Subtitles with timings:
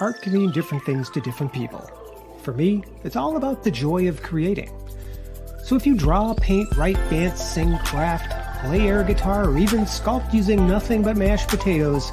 [0.00, 1.80] art can mean different things to different people.
[2.42, 4.72] For me, it's all about the joy of creating.
[5.62, 8.32] So if you draw, paint, write, dance, sing, craft,
[8.64, 12.10] play air guitar, or even sculpt using nothing but mashed potatoes,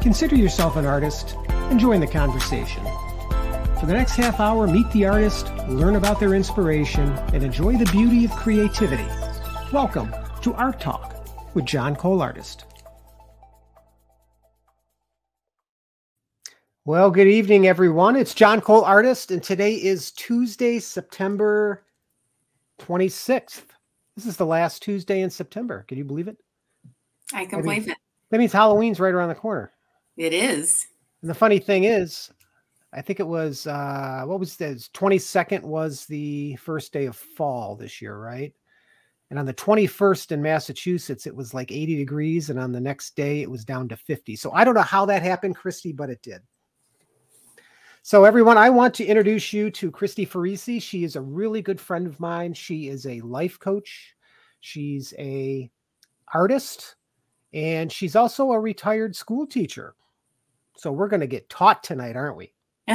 [0.00, 2.82] consider yourself an artist and join the conversation.
[3.78, 7.90] For the next half hour, meet the artist, learn about their inspiration, and enjoy the
[7.92, 9.06] beauty of creativity.
[9.72, 12.64] Welcome to Art Talk with John Cole Artist.
[16.88, 18.16] Well, good evening, everyone.
[18.16, 21.84] It's John Cole Artist, and today is Tuesday, September
[22.80, 23.64] 26th.
[24.16, 25.84] This is the last Tuesday in September.
[25.86, 26.38] Can you believe it?
[27.34, 27.98] I can believe it.
[28.30, 29.70] That means Halloween's right around the corner.
[30.16, 30.86] It is.
[31.20, 32.30] And the funny thing is,
[32.94, 34.88] I think it was uh what was this?
[34.94, 38.54] 22nd was the first day of fall this year, right?
[39.28, 43.14] And on the 21st in Massachusetts, it was like 80 degrees, and on the next
[43.14, 44.36] day it was down to 50.
[44.36, 46.40] So I don't know how that happened, Kristi, but it did.
[48.02, 50.82] So, everyone, I want to introduce you to Kristi Ferrise.
[50.82, 52.54] She is a really good friend of mine.
[52.54, 54.14] She is a life coach.
[54.60, 55.70] She's a
[56.32, 56.96] artist,
[57.52, 59.94] and she's also a retired school teacher.
[60.76, 62.52] So we're going to get taught tonight, aren't we?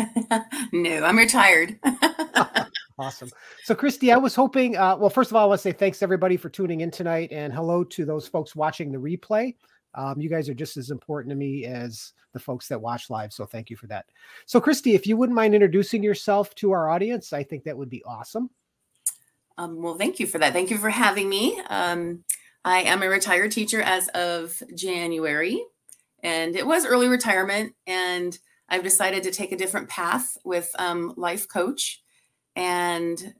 [0.71, 1.77] no, I'm retired.
[2.97, 3.29] awesome.
[3.63, 4.77] So, Kristi, I was hoping.
[4.77, 7.29] Uh, well, first of all, I want to say thanks everybody for tuning in tonight,
[7.31, 9.53] and hello to those folks watching the replay.
[9.95, 13.31] Um, you guys are just as important to me as the folks that watch live.
[13.31, 14.05] So thank you for that.
[14.45, 17.89] So, Kristi, if you wouldn't mind introducing yourself to our audience, I think that would
[17.89, 18.49] be awesome.
[19.57, 20.53] Um, well, thank you for that.
[20.53, 21.61] Thank you for having me.
[21.69, 22.23] Um,
[22.65, 25.63] I am a retired teacher as of January,
[26.23, 27.75] and it was early retirement.
[27.85, 28.37] And
[28.69, 32.01] I've decided to take a different path with um, life coach.
[32.55, 33.33] And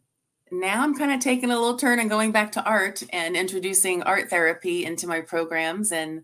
[0.53, 4.03] now I'm kind of taking a little turn and going back to art and introducing
[4.03, 5.91] art therapy into my programs.
[5.91, 6.23] And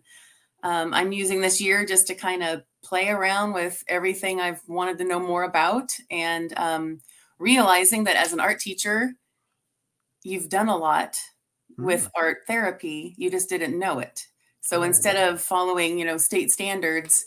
[0.62, 4.98] um, I'm using this year just to kind of play around with everything I've wanted
[4.98, 7.00] to know more about and um,
[7.38, 9.12] realizing that as an art teacher,
[10.22, 11.16] you've done a lot
[11.78, 11.84] mm.
[11.84, 13.14] with art therapy.
[13.16, 14.26] You just didn't know it.
[14.60, 17.26] So instead of following, you know, state standards,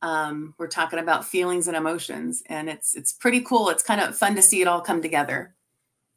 [0.00, 3.68] um, we're talking about feelings and emotions, and it's it's pretty cool.
[3.68, 5.54] It's kind of fun to see it all come together.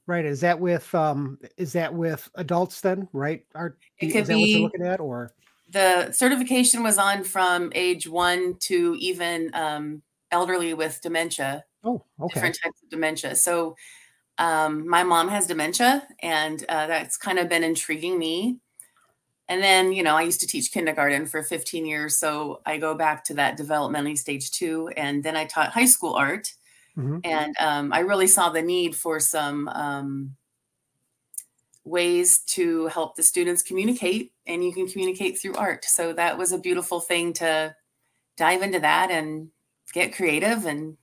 [0.08, 0.26] Right.
[0.26, 3.44] Is that with um is that with adults then, right?
[3.56, 5.34] Are it could is that what you're looking at or
[5.70, 11.66] the certification was on from age one to even um elderly with dementia.
[11.84, 12.34] Oh, okay.
[12.34, 13.36] Different types of dementia.
[13.36, 13.76] So
[14.38, 18.60] um my mom has dementia and uh, that's kind of been intriguing me.
[19.48, 22.18] And then, you know, I used to teach kindergarten for 15 years.
[22.18, 24.90] So I go back to that developmentally stage two.
[24.98, 26.52] And then I taught high school art
[26.98, 27.20] Mm-hmm.
[27.24, 30.36] And um, I really saw the need for some um,
[31.84, 35.86] ways to help the students communicate, and you can communicate through art.
[35.86, 37.76] So that was a beautiful thing to
[38.38, 39.50] dive into that and
[39.94, 40.98] get creative and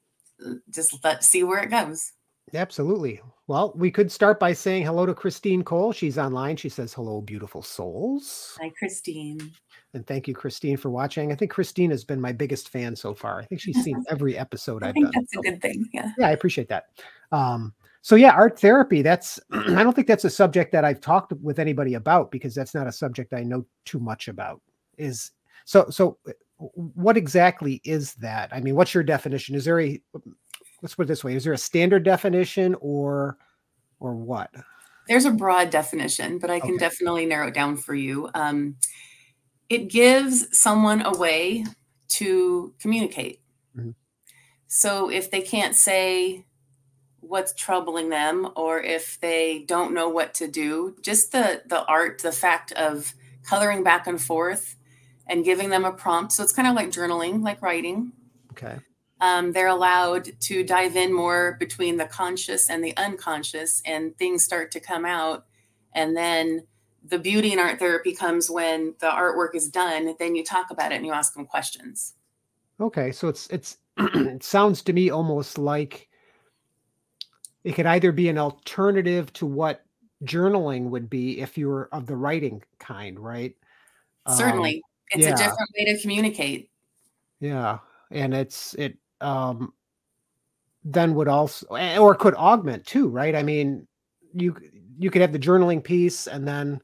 [0.45, 2.13] uh, just let see where it goes.
[2.55, 3.21] Absolutely.
[3.47, 5.93] Well, we could start by saying hello to Christine Cole.
[5.93, 6.57] She's online.
[6.57, 8.57] She says, Hello, beautiful souls.
[8.61, 9.53] Hi, Christine.
[9.95, 11.33] And thank you, Christine, for watching.
[11.33, 13.41] I think Christine has been my biggest fan so far.
[13.41, 15.13] I think she's seen every episode I think done.
[15.15, 15.87] That's a good thing.
[15.93, 16.13] Yeah.
[16.19, 16.87] Yeah, I appreciate that.
[17.31, 19.03] Um, so yeah, art therapy.
[19.03, 22.75] That's I don't think that's a subject that I've talked with anybody about because that's
[22.75, 24.61] not a subject I know too much about.
[24.99, 25.33] Is
[25.65, 26.19] so so
[26.75, 28.51] what exactly is that?
[28.53, 29.55] I mean, what's your definition?
[29.55, 30.01] Is there a
[30.83, 33.39] let's put it this way, is there a standard definition or
[34.01, 34.51] or what?
[35.09, 36.79] There's a broad definition, but I can okay.
[36.79, 38.29] definitely narrow it down for you.
[38.35, 38.77] Um,
[39.73, 41.65] it gives someone a way
[42.09, 43.41] to communicate.
[43.75, 43.93] Mm-hmm.
[44.67, 46.45] So if they can't say
[47.21, 52.21] what's troubling them or if they don't know what to do, just the the art,
[52.21, 53.15] the fact of
[53.49, 54.77] coloring back and forth
[55.27, 56.33] and giving them a prompt.
[56.33, 58.13] So it's kind of like journaling, like writing.
[58.51, 58.79] Okay.
[59.23, 64.45] Um, they're allowed to dive in more between the conscious and the unconscious, and things
[64.45, 65.47] start to come out.
[65.95, 66.67] And then
[67.09, 70.93] the beauty in art therapy comes when the artwork is done then you talk about
[70.93, 72.15] it and you ask them questions.
[72.81, 76.09] Okay so it's it's it sounds to me almost like
[77.65, 79.85] it could either be an alternative to what
[80.25, 83.55] journaling would be if you were of the writing kind right?
[84.29, 84.77] Certainly.
[84.77, 84.83] Um,
[85.15, 85.35] it's yeah.
[85.35, 86.71] a different way to communicate.
[87.41, 87.79] Yeah
[88.13, 89.73] and it's it um
[90.85, 91.67] then would also
[91.99, 93.35] or could augment too right?
[93.35, 93.87] I mean
[94.35, 94.57] you
[94.99, 96.81] you could have the journaling piece and then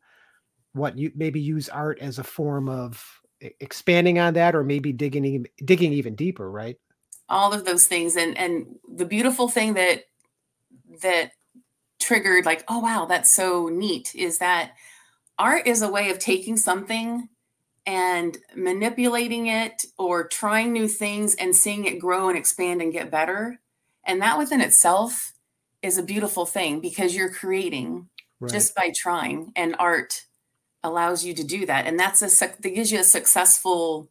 [0.78, 3.20] what you maybe use art as a form of
[3.60, 6.76] expanding on that or maybe digging digging even deeper right
[7.28, 8.66] all of those things and and
[8.96, 10.04] the beautiful thing that
[11.02, 11.32] that
[12.00, 14.72] triggered like oh wow that's so neat is that
[15.38, 17.28] art is a way of taking something
[17.88, 23.10] and manipulating it or trying new things and seeing it grow and expand and get
[23.10, 23.58] better.
[24.04, 25.32] And that within itself
[25.80, 28.10] is a beautiful thing because you're creating
[28.40, 28.52] right.
[28.52, 30.24] just by trying and art
[30.82, 31.86] allows you to do that.
[31.86, 34.08] And that's a that gives you a successful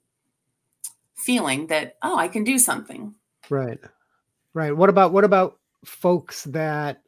[1.16, 3.14] feeling that oh i can do something.
[3.50, 3.80] Right.
[4.54, 4.76] Right.
[4.76, 7.02] What about what about folks that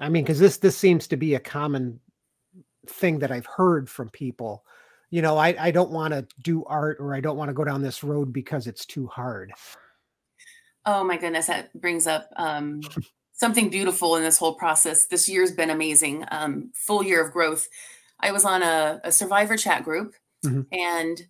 [0.00, 2.00] i mean because this this seems to be a common
[2.86, 4.64] thing that i've heard from people.
[5.10, 7.64] You know i i don't want to do art or i don't want to go
[7.64, 9.52] down this road because it's too hard.
[10.86, 12.80] Oh my goodness that brings up um
[13.32, 15.06] something beautiful in this whole process.
[15.06, 16.24] This year's been amazing.
[16.30, 17.68] Um full year of growth
[18.20, 20.14] I was on a, a survivor chat group
[20.44, 20.62] mm-hmm.
[20.72, 21.20] and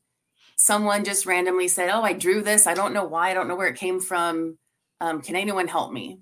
[0.57, 2.67] someone just randomly said, Oh, I drew this.
[2.67, 3.31] I don't know why.
[3.31, 4.59] I don't know where it came from.
[5.01, 6.21] Um, can anyone help me?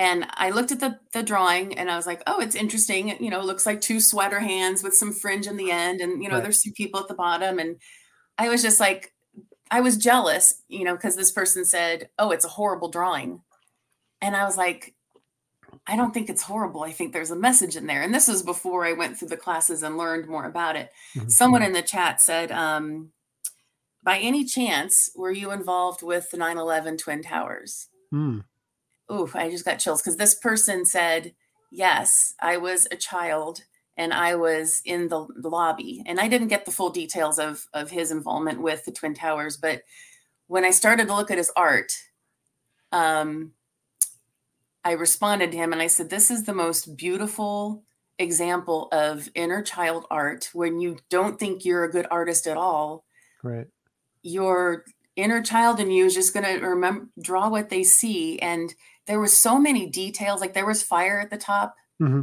[0.00, 3.22] And I looked at the, the drawing and I was like, oh, it's interesting.
[3.22, 6.00] You know, it looks like two sweater hands with some fringe in the end.
[6.00, 6.42] And, you know, right.
[6.42, 7.58] there's two people at the bottom.
[7.58, 7.76] And
[8.38, 9.12] I was just like,
[9.70, 13.42] I was jealous, you know, because this person said, oh, it's a horrible drawing.
[14.22, 14.94] And I was like,
[15.90, 16.84] I don't think it's horrible.
[16.84, 18.00] I think there's a message in there.
[18.00, 20.92] And this was before I went through the classes and learned more about it.
[21.16, 21.28] Mm-hmm.
[21.28, 23.10] Someone in the chat said, um,
[24.00, 27.88] by any chance, were you involved with the 9 11 Twin Towers?
[28.14, 28.44] Mm.
[29.10, 31.34] Ooh, I just got chills because this person said,
[31.72, 33.62] yes, I was a child
[33.96, 36.04] and I was in the, the lobby.
[36.06, 39.56] And I didn't get the full details of, of his involvement with the Twin Towers.
[39.56, 39.82] But
[40.46, 41.92] when I started to look at his art,
[42.92, 43.54] um,
[44.84, 47.84] I responded to him and I said, This is the most beautiful
[48.18, 53.04] example of inner child art when you don't think you're a good artist at all.
[53.42, 53.66] Right.
[54.22, 54.84] Your
[55.16, 58.38] inner child in you is just going to remember, draw what they see.
[58.38, 58.74] And
[59.06, 60.40] there was so many details.
[60.40, 61.74] Like there was fire at the top.
[62.00, 62.22] Mm-hmm.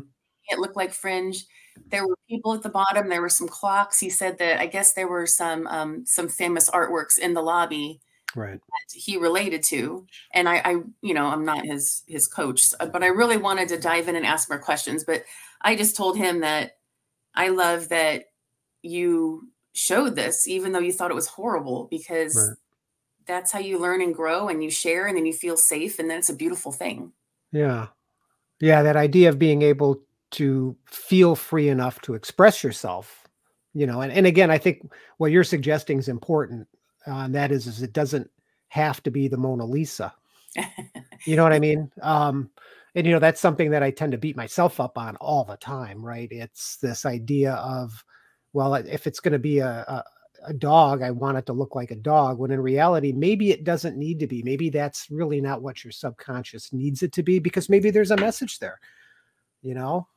[0.50, 1.46] It looked like fringe.
[1.90, 3.10] There were people at the bottom.
[3.10, 4.00] There were some clocks.
[4.00, 8.00] He said that I guess there were some um, some famous artworks in the lobby
[8.36, 8.60] right.
[8.94, 10.72] he related to and I, I
[11.02, 14.26] you know i'm not his his coach but i really wanted to dive in and
[14.26, 15.24] ask more questions but
[15.62, 16.78] i just told him that
[17.36, 18.26] i love that
[18.82, 22.58] you showed this even though you thought it was horrible because right.
[23.28, 26.10] that's how you learn and grow and you share and then you feel safe and
[26.10, 27.12] then it's a beautiful thing.
[27.52, 27.88] Yeah.
[28.60, 30.02] Yeah that idea of being able
[30.32, 33.28] to feel free enough to express yourself
[33.74, 36.68] you know and, and again i think what you're suggesting is important
[37.08, 38.30] uh, and that is, is it doesn't
[38.70, 40.14] have to be the Mona Lisa.
[41.26, 41.92] you know what I mean?
[42.02, 42.50] Um,
[42.96, 45.58] and you know that's something that I tend to beat myself up on all the
[45.58, 46.28] time, right?
[46.32, 48.04] It's this idea of,
[48.54, 50.04] well, if it's going to be a, a
[50.46, 52.40] a dog, I want it to look like a dog.
[52.40, 54.44] When in reality, maybe it doesn't need to be.
[54.44, 58.18] Maybe that's really not what your subconscious needs it to be because maybe there's a
[58.18, 58.80] message there.
[59.62, 60.08] You know,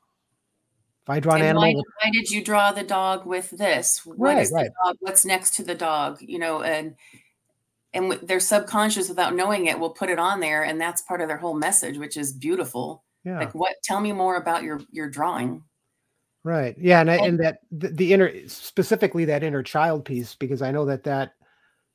[1.05, 4.05] if I draw an animal, why, why, did you draw the dog with this?
[4.05, 4.71] What right, is right.
[4.85, 6.19] Dog, what's next to the dog?
[6.21, 6.95] You know, and
[7.93, 11.29] and their subconscious, without knowing it, will put it on there, and that's part of
[11.29, 13.03] their whole message, which is beautiful.
[13.25, 13.39] Yeah.
[13.39, 13.75] Like, what?
[13.83, 15.65] Tell me more about your your drawing.
[16.43, 16.75] Right.
[16.79, 20.71] Yeah, and, and, and that the, the inner, specifically that inner child piece, because I
[20.71, 21.33] know that that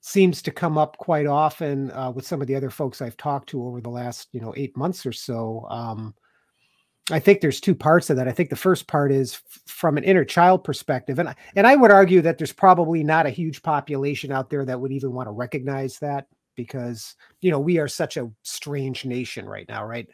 [0.01, 3.49] seems to come up quite often uh, with some of the other folks I've talked
[3.49, 5.65] to over the last, you know, eight months or so.
[5.69, 6.13] Um,
[7.11, 8.27] I think there's two parts of that.
[8.27, 11.75] I think the first part is f- from an inner child perspective, and and I
[11.75, 15.27] would argue that there's probably not a huge population out there that would even want
[15.27, 20.07] to recognize that because you know we are such a strange nation right now, right?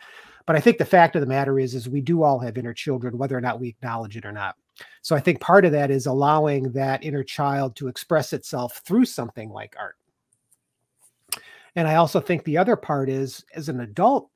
[0.45, 2.73] But I think the fact of the matter is, is we do all have inner
[2.73, 4.55] children, whether or not we acknowledge it or not.
[5.01, 9.05] So I think part of that is allowing that inner child to express itself through
[9.05, 9.95] something like art.
[11.75, 14.29] And I also think the other part is, as an adult,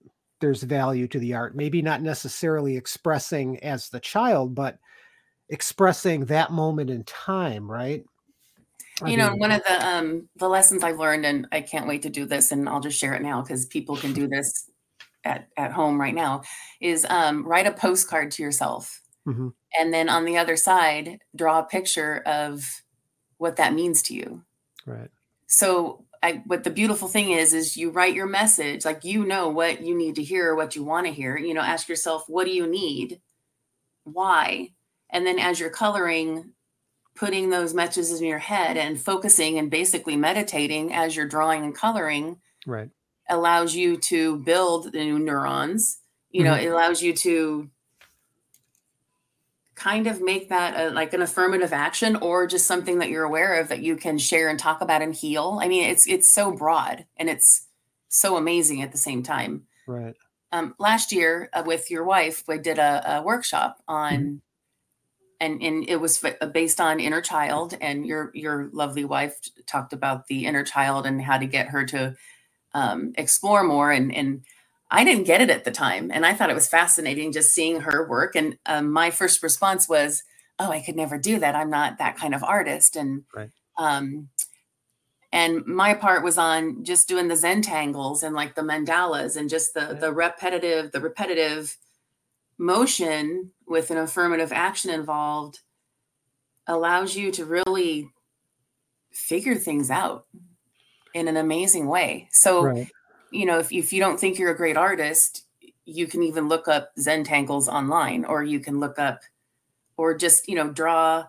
[0.45, 4.77] there's value to the art maybe not necessarily expressing as the child but
[5.49, 8.03] expressing that moment in time right?
[9.01, 11.87] I you know mean, one of the um the lessons i've learned and i can't
[11.87, 14.69] wait to do this and i'll just share it now because people can do this
[15.23, 16.43] at, at home right now
[16.79, 19.01] is um write a postcard to yourself.
[19.27, 19.47] Mm-hmm.
[19.79, 22.83] and then on the other side draw a picture of
[23.37, 24.43] what that means to you.
[24.85, 25.09] Right.
[25.47, 29.49] So I, what the beautiful thing is is you write your message like you know
[29.49, 32.45] what you need to hear what you want to hear you know ask yourself what
[32.45, 33.21] do you need?
[34.03, 34.69] Why?
[35.11, 36.53] And then as you're coloring
[37.15, 41.73] putting those messages in your head and focusing and basically meditating as you're drawing and
[41.73, 42.89] coloring right.
[43.29, 46.67] allows you to build the new neurons you know mm-hmm.
[46.67, 47.69] it allows you to
[49.75, 53.59] kind of make that a, like an affirmative action or just something that you're aware
[53.59, 55.59] of that you can share and talk about and heal?
[55.61, 57.67] I mean it's it's so broad and it's
[58.09, 59.63] so amazing at the same time.
[59.87, 60.15] Right.
[60.51, 64.35] Um, last year uh, with your wife we did a, a workshop on mm-hmm.
[65.41, 70.27] and and it was based on inner child and your your lovely wife talked about
[70.27, 72.15] the inner child and how to get her to
[72.73, 74.43] um, explore more and and
[74.91, 77.81] I didn't get it at the time and I thought it was fascinating just seeing
[77.81, 80.23] her work and um, my first response was
[80.59, 83.49] oh I could never do that I'm not that kind of artist and right.
[83.77, 84.29] um,
[85.31, 89.73] and my part was on just doing the Zentangles and like the mandalas and just
[89.73, 91.77] the the repetitive the repetitive
[92.57, 95.59] motion with an affirmative action involved
[96.67, 98.09] allows you to really
[99.11, 100.25] figure things out
[101.13, 102.27] in an amazing way.
[102.31, 102.91] So, right.
[103.35, 105.45] You know, if, if you don't think you're a great artist,
[105.85, 109.21] you can even look up Zentangles online, or you can look up,
[109.97, 111.25] or just, you know, draw,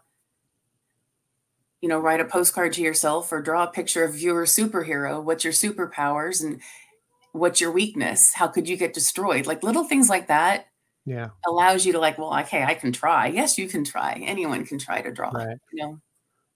[1.81, 5.23] you know, write a postcard to yourself or draw a picture of your superhero.
[5.23, 6.61] What's your superpowers and
[7.33, 8.33] what's your weakness?
[8.35, 9.47] How could you get destroyed?
[9.47, 10.67] Like little things like that
[11.07, 14.67] yeah allows you to like well okay i can try yes you can try anyone
[14.67, 15.57] can try to draw right.
[15.73, 16.01] you know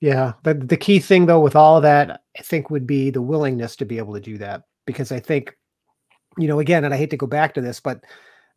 [0.00, 3.23] yeah the, the key thing though with all of that i think would be the
[3.23, 5.56] willingness to be able to do that because i think
[6.38, 8.04] you know again and i hate to go back to this but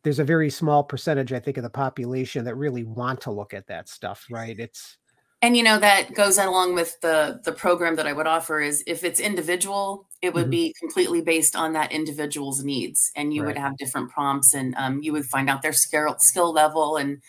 [0.02, 3.54] there's a very small percentage i think of the population that really want to look
[3.54, 4.98] at that stuff right it's
[5.42, 8.82] and you know that goes along with the the program that i would offer is
[8.86, 10.50] if it's individual it would mm-hmm.
[10.50, 13.48] be completely based on that individual's needs and you right.
[13.48, 17.20] would have different prompts and um, you would find out their skill skill level and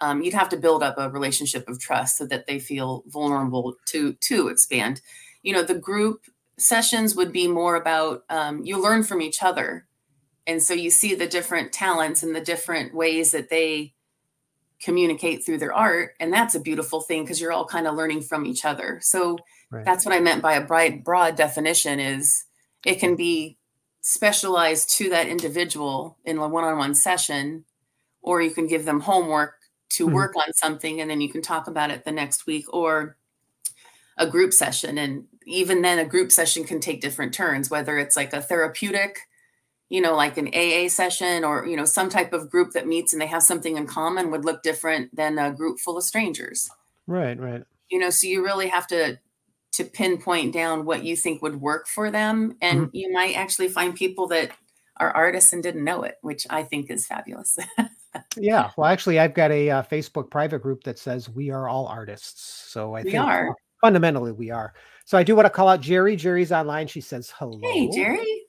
[0.00, 3.76] um, you'd have to build up a relationship of trust so that they feel vulnerable
[3.86, 5.00] to to expand
[5.42, 6.22] you know the group
[6.58, 9.86] sessions would be more about um, you learn from each other
[10.46, 13.94] and so you see the different talents and the different ways that they
[14.80, 18.20] communicate through their art and that's a beautiful thing because you're all kind of learning
[18.20, 19.38] from each other so
[19.70, 19.84] right.
[19.84, 22.44] that's what i meant by a bright broad definition is
[22.84, 23.56] it can be
[24.00, 27.64] specialized to that individual in a one-on-one session
[28.20, 29.54] or you can give them homework
[29.88, 30.14] to mm-hmm.
[30.14, 33.16] work on something and then you can talk about it the next week or
[34.18, 38.16] a group session and even then a group session can take different turns whether it's
[38.16, 39.20] like a therapeutic
[39.94, 43.12] you know, like an AA session or, you know, some type of group that meets
[43.12, 46.68] and they have something in common would look different than a group full of strangers.
[47.06, 47.62] Right, right.
[47.90, 49.18] You know, so you really have to
[49.72, 52.96] to pinpoint down what you think would work for them and mm-hmm.
[52.96, 54.52] you might actually find people that
[54.98, 57.58] are artists and didn't know it, which I think is fabulous.
[58.36, 61.86] yeah, well actually I've got a uh, Facebook private group that says we are all
[61.86, 62.70] artists.
[62.70, 63.54] So I we think are.
[63.80, 64.74] fundamentally we are.
[65.04, 66.16] So I do want to call out Jerry.
[66.16, 66.86] Jerry's online.
[66.86, 67.60] She says hello.
[67.62, 68.42] Hey, Jerry.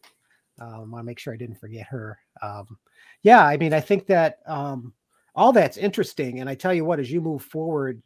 [0.60, 2.18] Um, I want to make sure I didn't forget her.
[2.42, 2.78] Um,
[3.22, 4.94] yeah, I mean, I think that um,
[5.36, 8.02] all that's interesting, and I tell you what, as you move forward,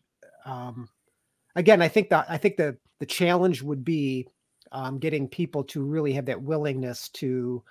[0.46, 0.90] um,
[1.56, 4.28] again, I think that I think the the challenge would be
[4.72, 7.64] um, getting people to really have that willingness to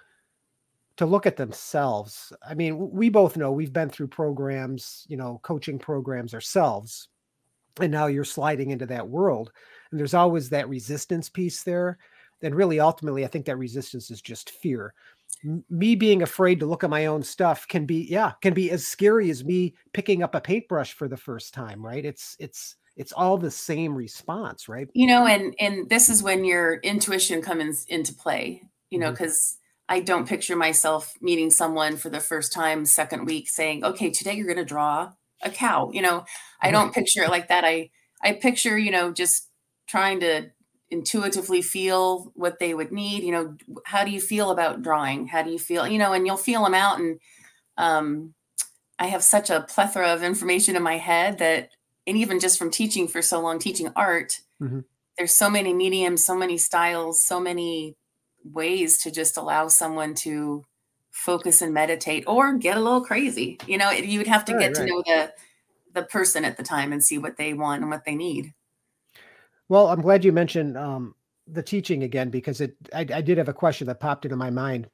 [0.96, 2.32] to look at themselves.
[2.48, 7.08] I mean, we both know we've been through programs, you know, coaching programs ourselves,
[7.80, 9.52] and now you're sliding into that world,
[9.90, 11.98] and there's always that resistance piece there
[12.40, 14.94] then really ultimately i think that resistance is just fear.
[15.44, 18.70] M- me being afraid to look at my own stuff can be yeah can be
[18.70, 22.04] as scary as me picking up a paintbrush for the first time right?
[22.04, 24.88] It's it's it's all the same response right?
[24.94, 29.58] You know and and this is when your intuition comes into play you know because
[29.90, 29.96] mm-hmm.
[29.96, 34.34] i don't picture myself meeting someone for the first time second week saying okay today
[34.34, 36.24] you're going to draw a cow you know?
[36.60, 37.64] I don't picture it like that.
[37.64, 37.90] I
[38.22, 39.47] i picture you know just
[39.88, 40.50] trying to
[40.90, 43.54] intuitively feel what they would need you know
[43.84, 46.64] how do you feel about drawing how do you feel you know and you'll feel
[46.64, 47.18] them out and
[47.76, 48.32] um,
[48.98, 51.70] i have such a plethora of information in my head that
[52.06, 54.80] and even just from teaching for so long teaching art mm-hmm.
[55.18, 57.94] there's so many mediums so many styles so many
[58.44, 60.64] ways to just allow someone to
[61.10, 64.72] focus and meditate or get a little crazy you know you would have to right,
[64.72, 64.86] get right.
[64.86, 65.32] to know the
[65.92, 68.54] the person at the time and see what they want and what they need
[69.68, 71.14] well, I'm glad you mentioned um,
[71.46, 72.76] the teaching again because it.
[72.94, 74.88] I, I, did have a question that popped into my mind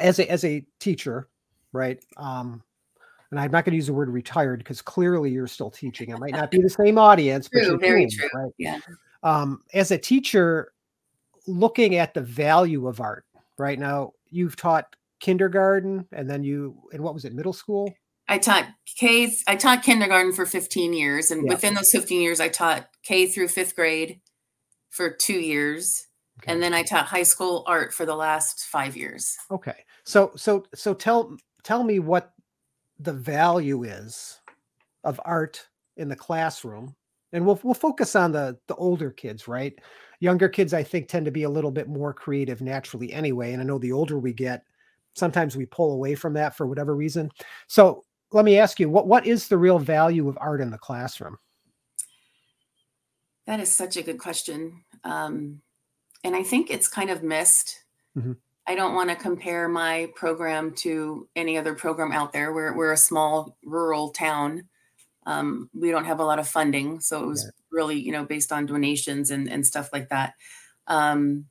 [0.00, 1.28] as a as a teacher,
[1.72, 2.02] right?
[2.16, 2.62] Um,
[3.30, 6.10] and I'm not going to use the word retired because clearly you're still teaching.
[6.10, 8.28] It might not be the same audience, true, very true.
[8.34, 8.52] Right?
[8.58, 8.78] Yeah.
[9.22, 10.72] Um, as a teacher,
[11.46, 13.24] looking at the value of art,
[13.58, 17.92] right now, you've taught kindergarten, and then you, and what was it, middle school?
[18.28, 18.66] I taught
[18.98, 19.32] K.
[19.46, 21.52] I taught kindergarten for 15 years, and yeah.
[21.52, 24.20] within those 15 years, I taught K through fifth grade
[24.90, 26.06] for two years,
[26.40, 26.52] okay.
[26.52, 29.36] and then I taught high school art for the last five years.
[29.50, 32.32] Okay, so so so tell tell me what
[32.98, 34.40] the value is
[35.02, 35.66] of art
[35.96, 36.94] in the classroom,
[37.32, 39.78] and we'll we'll focus on the the older kids, right?
[40.20, 43.52] Younger kids, I think, tend to be a little bit more creative naturally, anyway.
[43.52, 44.62] And I know the older we get,
[45.14, 47.30] sometimes we pull away from that for whatever reason.
[47.66, 48.04] So
[48.34, 51.38] let me ask you what what is the real value of art in the classroom?
[53.46, 54.84] That is such a good question.
[55.04, 55.60] Um,
[56.22, 57.84] and I think it's kind of missed.
[58.16, 58.32] Mm-hmm.
[58.66, 62.54] I don't want to compare my program to any other program out there.
[62.54, 64.68] We're, we're a small rural town.
[65.26, 67.00] Um, we don't have a lot of funding.
[67.00, 70.32] So it was really, you know, based on donations and, and stuff like that.
[70.86, 71.44] Um,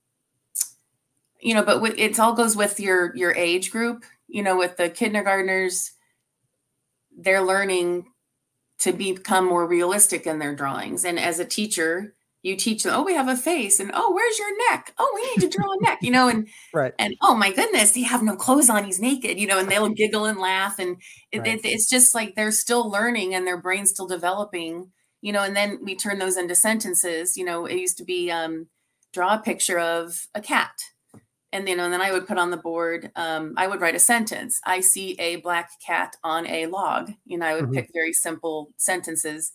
[1.40, 4.78] you know, but with, it all goes with your, your age group, you know, with
[4.78, 5.92] the kindergartners,
[7.18, 8.06] they're learning
[8.80, 11.06] to become more realistic in their drawings.
[11.06, 14.38] And as a teacher, you teach them, oh, we have a face, and oh, where's
[14.38, 14.94] your neck?
[14.98, 17.94] Oh, we need to draw a neck, you know, and right, and oh my goodness,
[17.94, 20.98] he have no clothes on, he's naked, you know, and they'll giggle and laugh, and
[21.32, 21.60] it, right.
[21.60, 24.92] it, it's just like they're still learning and their brain's still developing,
[25.22, 27.38] you know, and then we turn those into sentences.
[27.38, 28.68] You know, it used to be um,
[29.14, 30.74] draw a picture of a cat,
[31.54, 33.94] and you know, and then I would put on the board, um, I would write
[33.94, 34.60] a sentence.
[34.66, 37.12] I see a black cat on a log.
[37.26, 37.76] You know, I would mm-hmm.
[37.76, 39.54] pick very simple sentences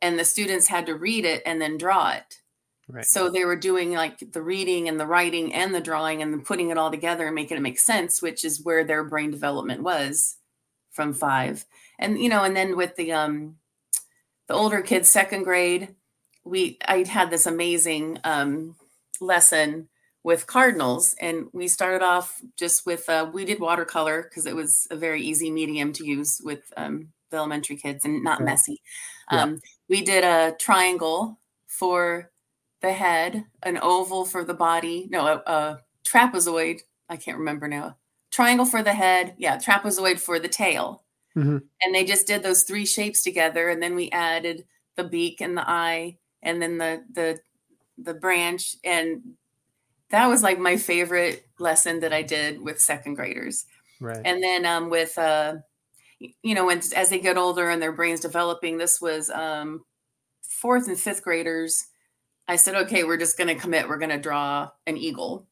[0.00, 2.40] and the students had to read it and then draw it.
[2.88, 3.04] Right.
[3.04, 6.40] So they were doing like the reading and the writing and the drawing and then
[6.40, 9.82] putting it all together and making it make sense, which is where their brain development
[9.82, 10.36] was
[10.92, 11.66] from five.
[11.98, 13.56] And you know, and then with the um
[14.48, 15.94] the older kids, second grade,
[16.42, 18.76] we I had this amazing um
[19.20, 19.88] lesson
[20.24, 24.88] with cardinals and we started off just with uh, we did watercolor because it was
[24.90, 28.80] a very easy medium to use with um, the elementary kids and not messy
[29.28, 32.30] um, we did a triangle for
[32.80, 36.80] the head, an oval for the body, no, a, a trapezoid.
[37.08, 37.96] I can't remember now.
[38.30, 41.02] Triangle for the head, yeah, trapezoid for the tail.
[41.36, 41.58] Mm-hmm.
[41.82, 44.64] And they just did those three shapes together, and then we added
[44.96, 47.40] the beak and the eye, and then the the
[47.98, 49.22] the branch, and
[50.10, 53.64] that was like my favorite lesson that I did with second graders.
[54.00, 54.20] Right.
[54.24, 55.56] And then um, with uh,
[56.42, 59.84] you know, when as they get older and their brains developing, this was um,
[60.42, 61.84] fourth and fifth graders.
[62.46, 63.88] I said, okay, we're just going to commit.
[63.88, 65.46] We're going to draw an eagle.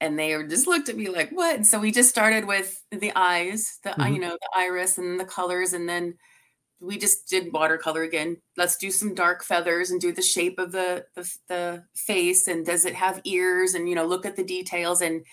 [0.00, 1.56] And they just looked at me like, what?
[1.56, 4.14] And so we just started with the eyes, the, mm-hmm.
[4.14, 5.72] you know, the iris and the colors.
[5.72, 6.14] And then
[6.80, 8.36] we just did watercolor again.
[8.56, 12.46] Let's do some dark feathers and do the shape of the, the, the face.
[12.46, 13.74] And does it have ears?
[13.74, 15.00] And, you know, look at the details.
[15.00, 15.24] And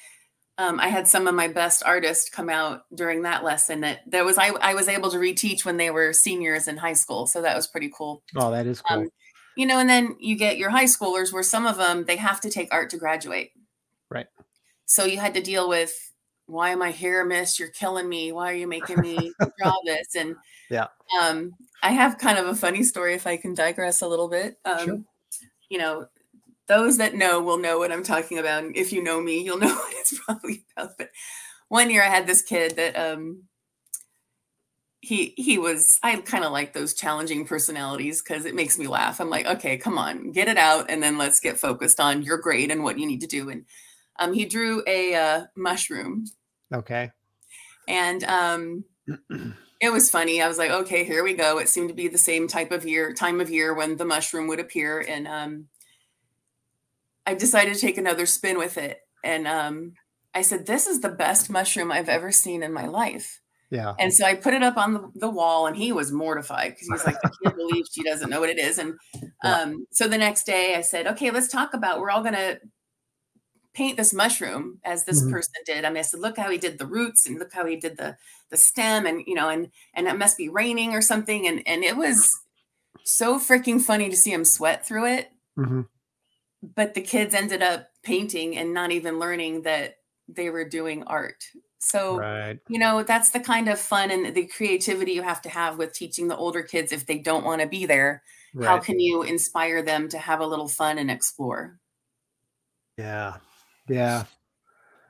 [0.58, 4.26] um, I had some of my best artists come out during that lesson that that
[4.26, 7.28] was I, I was able to reteach when they were seniors in high school.
[7.28, 8.24] So that was pretty cool.
[8.36, 9.00] Oh, that is cool.
[9.00, 9.10] Um,
[9.58, 12.42] you know, and then you get your high schoolers where some of them they have
[12.42, 13.52] to take art to graduate.
[14.10, 14.28] Right.
[14.86, 15.94] So you had to deal with
[16.48, 17.60] why am I here, miss?
[17.60, 18.32] You're killing me.
[18.32, 20.16] Why are you making me draw this?
[20.16, 20.36] And
[20.70, 20.88] yeah.
[21.22, 24.58] Um, I have kind of a funny story if I can digress a little bit.
[24.66, 25.02] Um, sure.
[25.70, 26.08] you know,
[26.68, 28.64] those that know will know what I'm talking about.
[28.64, 30.98] And if you know me, you'll know what it's probably about.
[30.98, 31.10] But
[31.68, 33.44] one year I had this kid that um
[35.02, 39.20] he he was I kind of like those challenging personalities because it makes me laugh.
[39.20, 42.38] I'm like, okay, come on, get it out, and then let's get focused on your
[42.38, 43.50] grade and what you need to do.
[43.50, 43.66] And
[44.20, 46.26] um, he drew a uh, mushroom.
[46.74, 47.12] Okay.
[47.88, 48.84] And um,
[49.82, 50.42] it was funny.
[50.42, 51.60] I was like, okay, here we go.
[51.60, 54.48] It seemed to be the same type of year, time of year when the mushroom
[54.48, 55.68] would appear, and um,
[57.26, 59.00] I decided to take another spin with it.
[59.24, 59.94] And um,
[60.34, 63.42] I said, This is the best mushroom I've ever seen in my life.
[63.72, 63.94] Yeah.
[64.00, 66.88] And so I put it up on the, the wall and he was mortified because
[66.88, 68.78] he was like, I can't believe she doesn't know what it is.
[68.78, 68.94] And
[69.44, 72.58] um, so the next day I said, Okay, let's talk about we're all gonna
[73.76, 75.32] paint this mushroom as this mm-hmm.
[75.32, 75.86] person did.
[75.86, 77.98] I mean, I said, look how he did the roots and look how he did
[77.98, 78.18] the
[78.50, 81.48] the stem and you know, and and it must be raining or something.
[81.48, 82.28] And and it was
[83.04, 85.32] so freaking funny to see him sweat through it.
[85.58, 85.82] Mm-hmm
[86.76, 91.44] but the kids ended up painting and not even learning that they were doing art.
[91.80, 92.58] So, right.
[92.68, 95.94] you know, that's the kind of fun and the creativity you have to have with
[95.94, 98.24] teaching the older kids if they don't want to be there.
[98.56, 98.68] Right.
[98.68, 101.78] How can you inspire them to have a little fun and explore?
[102.98, 103.36] Yeah.
[103.88, 104.26] Yeah.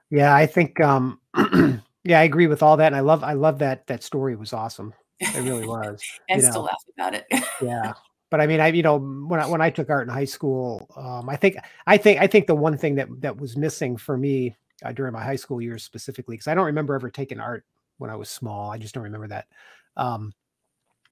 [0.10, 1.20] Yeah, I think um
[2.04, 4.54] yeah, I agree with all that and I love I love that that story was
[4.54, 4.94] awesome.
[5.20, 6.02] It really was.
[6.30, 6.62] I still know.
[6.62, 7.26] laugh about it.
[7.62, 7.94] yeah
[8.36, 10.90] but I mean, I you know when I when I took art in high school,
[10.98, 11.56] um, I think
[11.88, 15.14] I think I think the one thing that that was missing for me uh, during
[15.14, 17.66] my high school years specifically, because I don't remember ever taking art
[17.98, 18.72] when I was small.
[18.72, 19.48] I just don't remember that.
[19.96, 20.34] Um,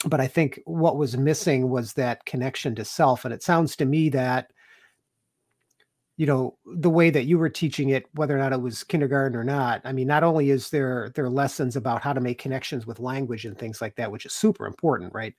[0.05, 3.85] but I think what was missing was that connection to self, and it sounds to
[3.85, 4.51] me that
[6.17, 9.37] you know the way that you were teaching it whether or not it was kindergarten
[9.37, 12.85] or not i mean not only is there there lessons about how to make connections
[12.85, 15.33] with language and things like that which is super important right?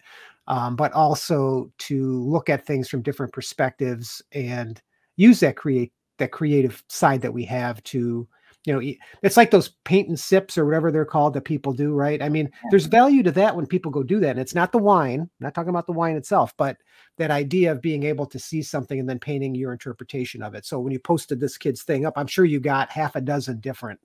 [0.46, 4.80] Um, but also to look at things from different perspectives and
[5.16, 8.28] use that create that creative side that we have to
[8.64, 11.92] you know, it's like those paint and sips or whatever they're called that people do,
[11.92, 12.22] right?
[12.22, 14.30] I mean, there's value to that when people go do that.
[14.30, 16.78] And it's not the wine, I'm not talking about the wine itself, but
[17.18, 20.64] that idea of being able to see something and then painting your interpretation of it.
[20.64, 23.60] So when you posted this kid's thing up, I'm sure you got half a dozen
[23.60, 24.00] different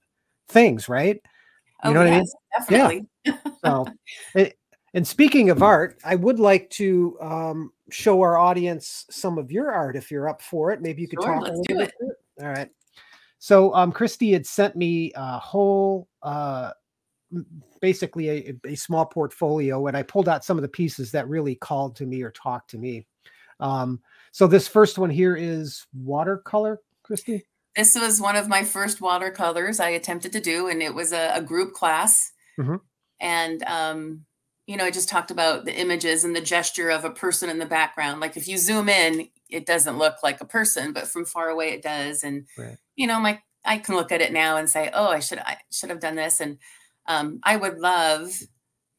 [0.50, 1.16] things, right?
[1.86, 2.26] You oh, know what I mean?
[2.58, 3.08] Definitely.
[3.26, 3.38] Yeah.
[3.66, 3.86] So,
[4.36, 4.58] it,
[4.94, 9.70] and speaking of art, I would like to um, show our audience some of your
[9.70, 10.82] art if you're up for it.
[10.82, 11.90] Maybe you could Sure, talk a let's little do bit.
[11.90, 11.94] it.
[12.00, 12.18] to it.
[12.42, 12.70] All right.
[13.40, 16.72] So um, Kristi had sent me a whole, uh,
[17.82, 21.56] basically a, a small portfolio, and I pulled out some of the pieces that really
[21.56, 23.08] called to me or talked to me.
[23.60, 27.44] Um, so this first one here is watercolor, Kristi.
[27.76, 31.32] This was one of my first watercolors I attempted to do, and it was a,
[31.36, 32.32] a group class.
[32.60, 32.82] Mhm.
[33.22, 34.26] And, um,
[34.70, 37.58] you know, I just talked about the images and the gesture of a person in
[37.58, 38.20] the background.
[38.20, 41.70] Like if you zoom in, it doesn't look like a person, but from far away
[41.70, 42.24] it does.
[42.24, 42.78] And, Right.
[42.96, 45.58] you know, my I can look at it now and say, oh, I should I
[45.72, 46.40] should have done this.
[46.40, 46.60] And
[47.08, 48.32] um, I would love,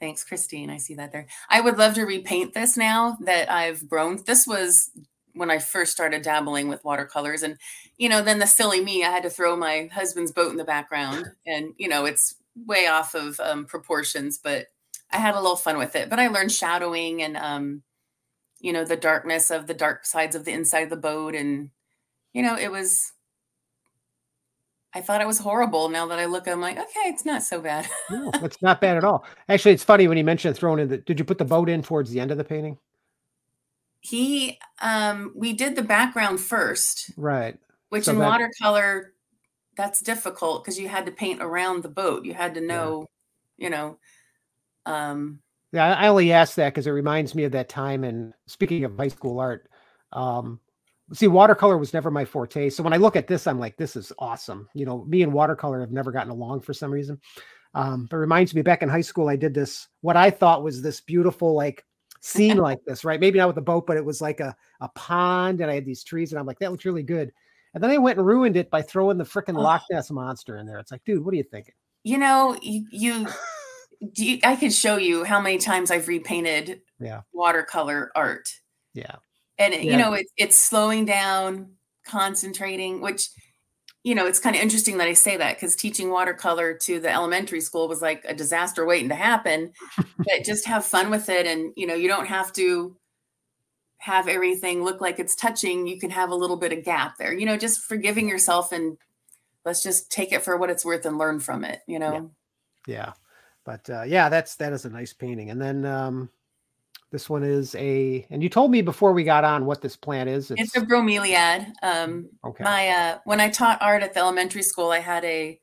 [0.00, 0.70] thanks, Christine.
[0.70, 1.28] I see that there.
[1.48, 4.24] I would love to repaint this now that I've grown.
[4.26, 4.90] This was
[5.35, 7.44] when I first started dabbling with watercolors.
[7.44, 7.59] And
[7.96, 10.64] you know, then the silly me, I had to throw my husband's boat in the
[10.64, 14.66] background, and you know, it's way off of um, proportions, but
[15.12, 16.09] I had a little fun with it.
[16.09, 17.83] But I learned shadowing and, um,
[18.61, 21.70] you know, the darkness of the dark sides of the inside of the boat, and
[22.33, 23.12] you know, it was.
[24.92, 25.88] I thought it was horrible.
[25.88, 27.87] Now that I look, I'm like, okay, it's not so bad.
[28.11, 29.25] No, it's not bad at all.
[29.49, 30.99] Actually, it's funny when you mentioned throwing in the.
[30.99, 32.79] Did you put the boat in towards the end of the painting?
[34.03, 37.59] he, um, we did the background first, Right.
[37.90, 39.12] which So in that- watercolor
[39.77, 42.66] that's difficult because you had to paint around the boat you had to Yeah.
[42.66, 43.07] know
[43.57, 43.99] you know
[44.86, 45.40] um
[45.72, 48.04] Yeah, I only asked that because it reminds me of that time.
[48.04, 49.68] And speaking of high school art,
[50.12, 50.60] um,
[51.12, 52.70] see, watercolor was never my forte.
[52.70, 54.68] So when I look at this, I'm like, this is awesome.
[54.74, 57.20] You know, me and watercolor have never gotten along for some reason.
[57.74, 60.64] Um, but it reminds me back in high school, I did this, what I thought
[60.64, 61.84] was this beautiful, like
[62.20, 63.20] scene like this, right?
[63.20, 65.86] Maybe not with a boat, but it was like a, a pond and I had
[65.86, 67.32] these trees and I'm like, that looks really good.
[67.74, 69.62] And then I went and ruined it by throwing the freaking Oh.
[69.62, 70.78] Loch Ness monster in there.
[70.80, 71.74] It's like, dude, what are you thinking?
[72.02, 73.26] you know you, you
[74.12, 77.20] do you, i could show you how many times i've repainted Yeah.
[77.32, 78.48] watercolor art
[78.94, 79.16] Yeah.
[79.58, 79.92] and it- Yeah.
[79.92, 81.72] you know it, it's slowing down
[82.06, 83.28] concentrating which
[84.02, 87.10] you know it's kind of interesting that i say that because teaching watercolor to the
[87.12, 89.72] elementary school was like a disaster waiting to happen
[90.18, 92.96] but just have fun with it and you know you don't have to
[93.98, 97.34] have everything look like it's touching you can have a little bit of gap there
[97.34, 98.96] you know just forgiving yourself and
[99.66, 102.30] let's just take it for what it's worth and learn from it you know
[102.86, 103.12] Yeah.
[103.64, 105.51] But uh, yeah, that's that is a nice painting.
[105.51, 106.31] And then um,
[107.11, 110.29] this one is a and you told me before we got on what this plant
[110.29, 110.51] is.
[110.53, 112.64] it's a bromeliad um okay.
[112.64, 115.59] my uh when i taught art at the elementary school i had a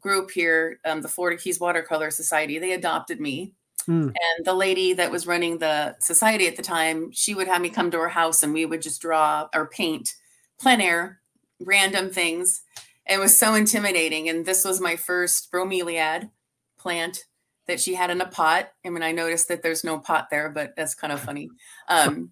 [0.00, 3.54] group here um, the florida keys watercolor society they adopted me
[3.86, 4.10] Hmm.
[4.10, 7.68] and the lady that was running the society at the time she would have me
[7.68, 10.14] come to her house and we would just draw or paint
[10.60, 11.18] plein air
[11.58, 12.62] random things
[13.08, 16.30] it was so intimidating and this was my first bromeliad
[16.78, 17.24] plant
[17.66, 20.50] that she had in a pot i mean i noticed that there's no pot there
[20.50, 21.48] but that's kind of funny
[21.88, 22.30] um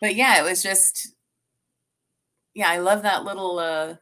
[0.00, 1.14] but yeah it was just
[2.54, 3.94] yeah i love that little uh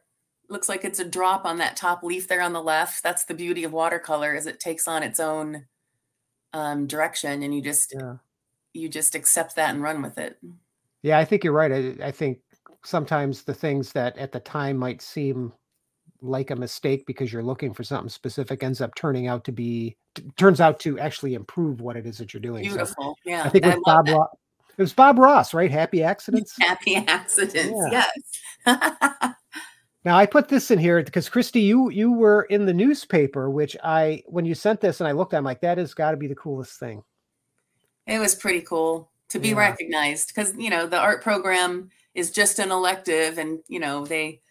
[0.49, 3.33] looks like it's a drop on that top leaf there on the left that's the
[3.33, 5.65] beauty of watercolor is it takes on its own
[6.53, 8.15] um direction and you just Yeah.
[8.73, 10.37] you just accept that and run with it
[11.03, 11.71] Yeah, I think you're right.
[11.71, 12.39] I, I think
[12.83, 15.51] sometimes the things that at the time might seem
[16.21, 19.95] like a mistake because you're looking for something specific ends up turning out to be
[20.15, 22.63] t- turns out to actually improve what it is that you're doing.
[22.69, 24.09] So beautiful yeah I think with love Bob.
[24.09, 24.27] Ross,
[24.77, 25.71] it was Bob Ross, right?
[25.71, 26.53] Happy accidents.
[26.59, 28.05] happy accidents Yeah.
[28.67, 29.33] yes
[30.03, 33.77] Now I put this in here because Kristi, you you were in the newspaper, which
[33.83, 36.27] I when you sent this and I looked, I'm like, that has got to be
[36.27, 37.03] the coolest thing.
[38.07, 39.59] it was pretty cool to be Yeah.
[39.59, 44.41] recognized because you know the art program is just an elective and you know they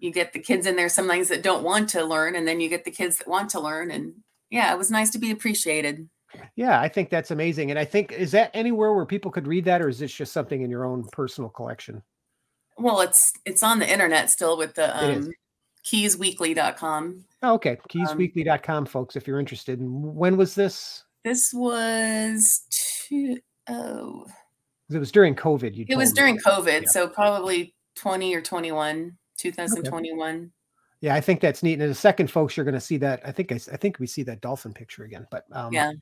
[0.00, 2.68] you get the kids in there sometimes that don't want to learn and then you
[2.68, 4.12] get the kids that want to learn and
[4.50, 6.08] yeah it was nice to be appreciated
[6.56, 7.70] Yeah, I think that's amazing.
[7.70, 10.32] And I think is that anywhere where people could read that, or is this just
[10.32, 12.02] something in your own personal collection?
[12.80, 15.30] well it's it's on the internet still with the um
[15.84, 17.72] keysweekly.com Oh, okay.
[17.72, 19.78] Um, Keysweekly.com, folks, if you're interested.
[19.78, 21.04] And when was this?
[21.24, 24.26] this was two oh
[24.90, 25.74] It was during COVID.
[25.76, 26.14] You it was me.
[26.16, 26.88] during covid Yeah.
[26.88, 30.50] so probably 20 or 21 2021
[31.00, 31.74] Yeah, I think that's neat.
[31.74, 33.20] And in a second, folks, you're going to see that.
[33.24, 35.26] I think I, I think we see that dolphin picture again.
[35.30, 35.92] But um, yeah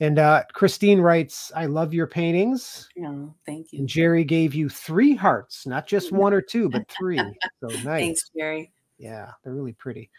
[0.00, 4.68] And uh, Christine writes, "I love your paintings." no thank you And Jerry gave you
[4.68, 7.18] three hearts, not just one or two, but three.
[7.60, 7.84] So nice.
[7.84, 10.10] thanks jerry Yeah, they're really pretty.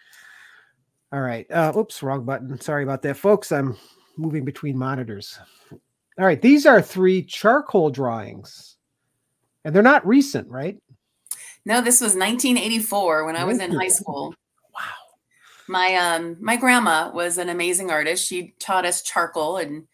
[1.12, 1.50] All right.
[1.52, 2.60] Uh, oops, wrong button.
[2.60, 3.52] Sorry about that, folks.
[3.52, 3.78] I'm
[4.18, 5.40] moving between monitors.
[5.72, 6.42] All right.
[6.42, 8.78] These are three charcoal drawings,
[9.64, 10.78] and they're not recent, right?
[11.66, 14.36] No, this was 1984 when I was in high school.
[14.74, 14.82] Wow.
[15.68, 18.28] My um my grandma was an amazing artist.
[18.28, 19.88] She taught us charcoal and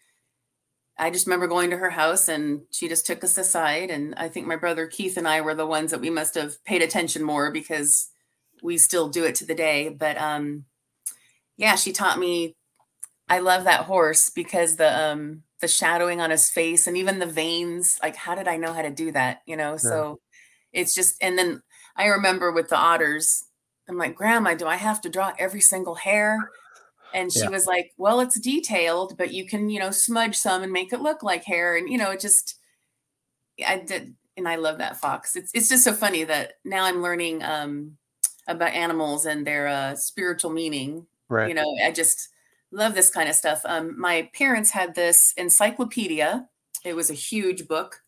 [0.98, 4.28] I just remember going to her house and she just took us aside and I
[4.28, 7.22] think my brother Keith and I were the ones that we must have paid attention
[7.22, 8.10] more because
[8.62, 10.66] we still do it to the day, but um
[11.56, 12.54] yeah, she taught me
[13.28, 17.26] I love that horse because the um the shadowing on his face and even the
[17.26, 19.78] veins, like how did I know how to do that, you know?
[19.78, 20.20] So
[20.72, 21.62] it's just and then
[21.96, 23.44] I remember with the otters,
[23.88, 26.52] I'm like, Grandma, do I have to draw every single hair?
[27.12, 27.48] And she Yeah.
[27.48, 31.00] was like, Well, it's detailed, but you can, you know, smudge some and make it
[31.00, 31.76] look like hair.
[31.76, 32.56] And, you know, it just,
[33.66, 34.14] I did.
[34.36, 35.36] And I love that fox.
[35.36, 37.98] It's, it's just so funny that now I'm learning um,
[38.48, 41.06] about animals and their uh, spiritual meaning.
[41.28, 41.48] Right.
[41.48, 42.30] You know, I just
[42.70, 43.60] love this kind of stuff.
[43.66, 46.48] Um, my parents had this encyclopedia.
[46.82, 48.00] It was a huge book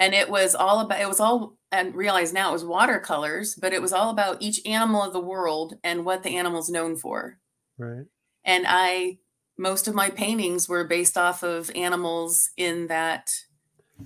[0.00, 3.72] and it was all about it was all and realize now it was watercolors but
[3.72, 7.38] it was all about each animal of the world and what the animal's known for.
[7.78, 8.06] Right.
[8.44, 9.18] and i
[9.56, 13.30] most of my paintings were based off of animals in that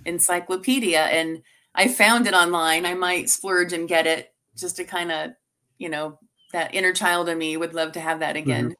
[0.04, 1.42] encyclopedia and
[1.74, 2.84] i found it online.
[2.84, 5.30] I might splurge and get it just to kind of
[5.78, 6.18] you know
[6.52, 8.74] that inner child in me would love to have that again.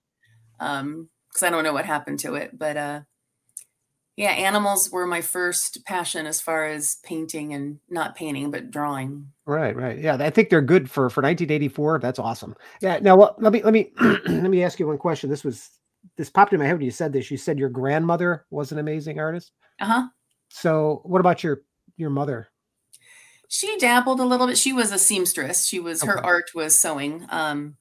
[0.61, 3.00] Um because i don't know what happened to it but uh
[4.16, 9.31] yeah animals were my first passion as far as painting and not painting but drawing
[9.46, 9.98] Right, right.
[9.98, 11.98] Yeah, I think they're good for for 1984.
[11.98, 12.57] That's awesome.
[12.81, 12.98] Yeah.
[13.03, 15.29] Now, well, let me let me let me ask you one question.
[15.29, 15.68] This was
[16.16, 17.31] this popped in my head when you said this.
[17.31, 19.53] You said your grandmother was an amazing artist.
[19.81, 20.09] uh-huh
[20.48, 21.61] So, what about your
[21.98, 22.48] your mother?
[23.48, 24.57] She dabbled a little bit.
[24.57, 25.66] She was a seamstress.
[25.66, 27.27] She was her art was sewing.
[27.29, 27.77] Um,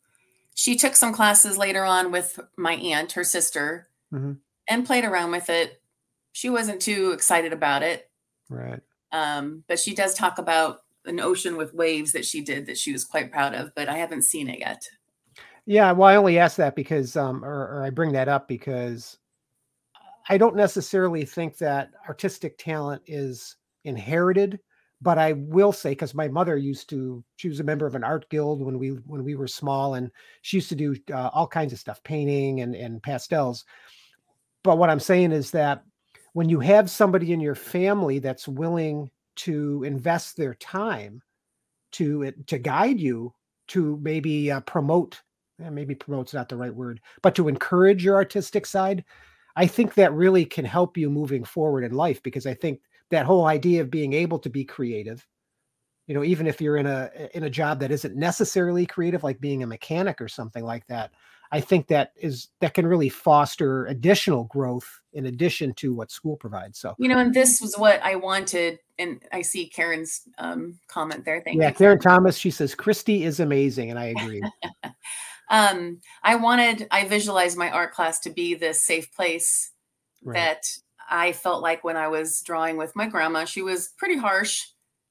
[0.56, 4.39] she took some classes later on with my aunt, her sister, Mhm.
[4.67, 5.82] and played around with it.
[6.34, 8.10] She wasn't too excited about it,
[8.50, 8.82] Right.
[9.12, 12.91] um, but she does talk about an ocean with waves that she did that she
[12.91, 13.74] was quite proud of.
[13.76, 14.82] But I haven't seen it yet.
[15.65, 15.91] Yeah.
[15.93, 19.17] Well, I only ask that because, um, or, or I bring that up because
[20.28, 24.60] I don't necessarily think that artistic talent is inherited,
[25.02, 28.04] but I will say because my mother used to, she was a member of an
[28.04, 30.10] art guild when we when we were small, and
[30.41, 33.65] she used to do uh, all kinds of stuff, painting and and pastels.
[34.63, 35.84] But what I'm saying is that
[36.34, 41.22] when you have somebody in your family that's willing to invest their time
[41.91, 43.34] to it to guide you
[43.67, 45.22] to maybe uh, promote
[45.63, 49.04] eh, maybe promote's not the right word but to encourage your artistic side
[49.56, 53.26] i think that really can help you moving forward in life because i think that
[53.26, 55.26] whole idea of being able to be creative
[56.08, 59.39] you know even if you're in a in a job that isn't necessarily creative like
[59.39, 61.12] being a mechanic or something like that
[61.54, 66.36] i think that is that can really foster additional growth in addition to what school
[66.36, 68.80] provides so You know, and this was what I wanted.
[68.98, 71.39] And I see Karen's um, comment there.
[71.42, 71.62] Thank you.
[71.62, 71.76] yeah you.
[71.76, 74.42] karen thomas she says kristi is amazing and i agree
[75.50, 79.72] um, I wanted, I visualized my art class to be this safe place
[80.24, 80.66] right that
[81.10, 84.63] I felt like when I was drawing with my grandma, she was pretty harsh.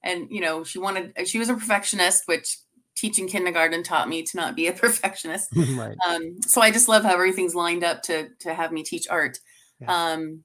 [0.03, 2.59] And, you know, she wanted, she was a perfectionist, which
[2.97, 5.51] teaching kindergarten taught me to not be a perfectionist.
[5.57, 9.09] right Um, so I just love how everything's lined up to, to have me teach
[9.09, 9.39] art.
[9.81, 10.13] Yeah.
[10.13, 10.45] Um,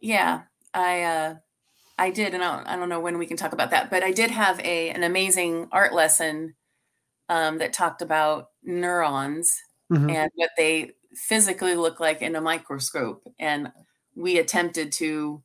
[0.00, 0.42] yeah,
[0.74, 1.34] I, uh,
[1.98, 4.02] I did, and I don't, I don't know when we can talk about that, but
[4.02, 6.54] I did have a, an amazing art lesson
[7.28, 9.56] um, that talked about neurons
[9.90, 10.10] Mhm.
[10.10, 13.22] and what they physically look like in a microscope.
[13.38, 13.70] And
[14.16, 15.42] we attempted to,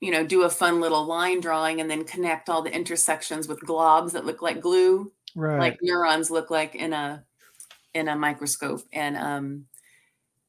[0.00, 3.60] you know, do a fun little line drawing and then connect all the intersections with
[3.60, 7.24] globs that look like glue, right like neurons look like in a
[7.94, 8.82] in a microscope.
[8.92, 9.66] And um,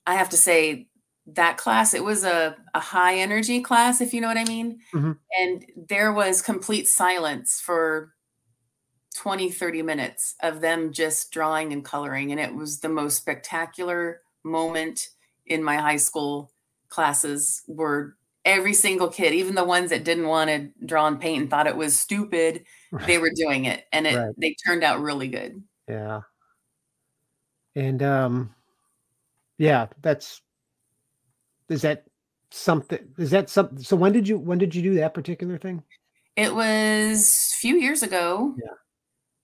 [0.06, 0.88] I have to say
[1.28, 4.80] that class, it was a, a high energy class, if you know what I mean.
[4.94, 5.18] Mhm.
[5.40, 8.14] And there was complete silence for
[9.16, 12.32] 20, 30 minutes of them just drawing and coloring.
[12.32, 15.10] And it was the most spectacular moment
[15.46, 16.52] in my high school
[16.90, 21.42] classes where every single kid, even the ones that didn't want to draw and paint
[21.42, 22.66] and thought it was stupid,
[23.06, 23.86] they were doing it.
[23.92, 24.34] And it Right.
[24.38, 25.64] they turned out really good.
[25.88, 26.22] Yeah.
[27.76, 28.56] And um
[29.58, 30.42] yeah, that's
[31.70, 32.06] is that
[32.50, 35.84] something is that something so when did you when did you do that particular thing?
[36.36, 38.56] It was a few years ago.
[38.58, 38.74] Yeah.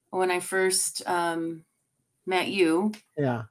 [0.10, 1.66] When I first um,
[2.26, 2.94] met you.
[3.18, 3.44] Yeah.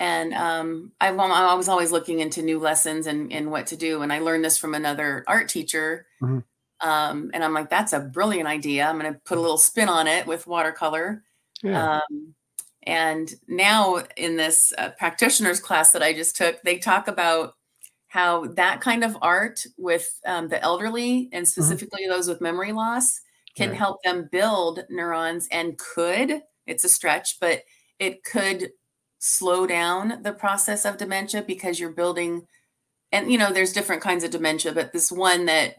[0.00, 4.02] And um, I, I was always looking into new lessons and, and what to do.
[4.02, 6.06] And I learned this from another art teacher.
[6.22, 6.44] Mhm.
[6.80, 8.86] Um, and I'm like, that's a brilliant idea.
[8.86, 11.24] I'm going to put a little spin on it with watercolor.
[11.62, 11.96] Yeah.
[11.96, 12.34] Um,
[12.84, 17.54] and now in this uh, practitioners class that I just took, they talk about
[18.06, 21.50] how that kind of art with um, the elderly and mm-hmm.
[21.50, 22.12] specifically mm-hmm.
[22.12, 23.20] those with memory loss
[23.56, 23.78] can right.
[23.78, 27.62] help them build neurons and could, it's a stretch, but
[27.98, 28.70] it could
[29.18, 32.46] slow down the process of dementia because you're building
[33.10, 35.74] and you know there's different kinds of dementia but this one that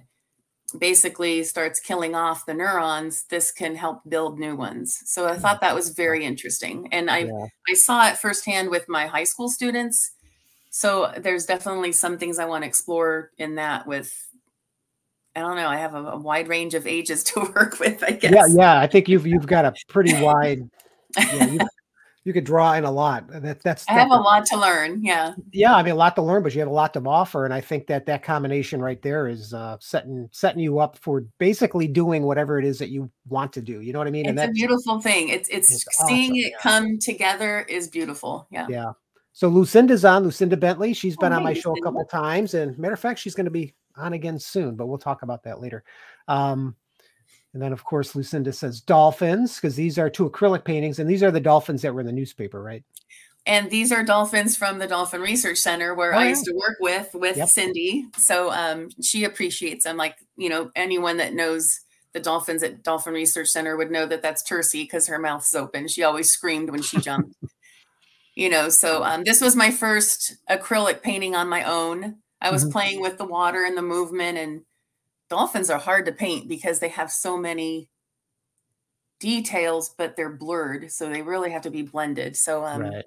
[0.78, 5.00] basically starts killing off the neurons this can help build new ones.
[5.06, 6.02] So i thought that was mm-hmm.
[6.02, 7.46] very interesting and i yeah.
[7.68, 10.12] i saw it firsthand with my high school students.
[10.72, 14.14] So there's definitely some things i want to explore in that with
[15.36, 18.12] i don't know i have a, a wide range of ages to work with i
[18.12, 18.32] guess.
[18.32, 20.70] yeah yeah i think you've you've got a pretty wide
[21.18, 21.66] yeah,
[22.26, 23.28] you could draw in a lot.
[23.30, 25.04] That, that's I have a lot to learn.
[25.04, 25.34] Yeah.
[25.52, 27.54] Yeah, I mean a lot to learn, but you have a lot to offer, and
[27.54, 31.88] I think that that combination right there is uh, setting setting you up for basically
[31.88, 33.82] doing whatever it is that you want to do.
[33.82, 34.26] You know what I mean?
[34.26, 35.30] It's and a beautiful thing.
[35.30, 36.44] It's it's, it's seeing awesome.
[36.44, 38.48] it come together is beautiful.
[38.52, 38.68] Yeah.
[38.70, 38.92] Yeah.
[39.32, 40.94] So Lucinda's on Lucinda Bentley.
[40.94, 43.46] She's been oh, on my show a couple times, and matter of fact, she's going
[43.46, 44.76] to be on again soon.
[44.76, 45.84] But we'll talk about that later.
[46.28, 46.76] Um,
[47.54, 51.24] and then, of course, Lucinda says dolphins because these are two acrylic paintings, and these
[51.24, 52.84] are the dolphins that were in the newspaper, right?
[53.46, 56.78] And these are dolphins from the Dolphin Research Center where oh, I used to work
[56.80, 57.50] with with yep.
[57.50, 58.06] Cindy.
[58.18, 59.98] So um, she appreciates them.
[59.98, 61.80] Like you know, anyone that knows
[62.14, 65.88] the dolphins at Dolphin Research Center would know that that's Tursi because her mouth's open.
[65.88, 67.36] She always screamed when she jumped.
[68.36, 72.18] you know, so um, this was my first acrylic painting on my own.
[72.42, 72.72] I was mm-hmm.
[72.72, 74.62] playing with the water and the movement and
[75.30, 77.90] dolphins are hard to paint because they have so many
[79.20, 80.92] details, but they're blurred.
[80.92, 82.36] So they really have to be blended.
[82.36, 83.06] So, um, right.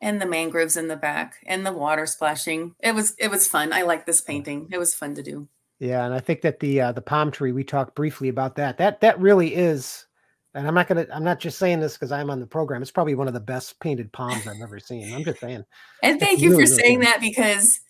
[0.00, 2.74] and the mangroves in the back and the water splashing.
[2.80, 3.72] It was, it was fun.
[3.72, 4.68] I like this painting.
[4.72, 5.48] It was fun to do.
[5.78, 6.04] Yeah.
[6.04, 8.78] And I think that the, uh, the palm tree, we talked briefly about that.
[8.78, 10.06] That, that really is,
[10.54, 12.80] and I'm not going to, I'm not just saying this because I'm on the program.
[12.80, 15.12] It's probably one of the best painted palms I've ever seen.
[15.12, 15.64] I'm just saying.
[16.02, 17.80] And thank you really, for saying that because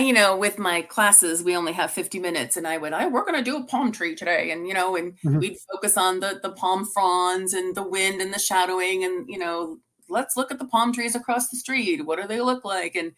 [0.00, 3.24] you know, with my classes, we only have 50 minutes, and I would, I we're
[3.24, 5.38] gonna do a palm tree today, and you know, and mm-hmm.
[5.38, 9.38] we'd focus on the the palm fronds and the wind and the shadowing, and you
[9.38, 12.04] know, let's look at the palm trees across the street.
[12.04, 12.94] What do they look like?
[12.96, 13.12] And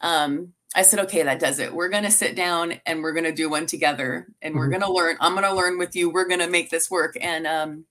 [0.00, 1.74] um, I said, okay, that does it.
[1.74, 4.58] We're gonna sit down and we're gonna do one together, and mm-hmm.
[4.58, 5.16] we're gonna learn.
[5.20, 6.10] I'm gonna learn with you.
[6.10, 7.16] We're gonna make this work.
[7.20, 7.84] And um,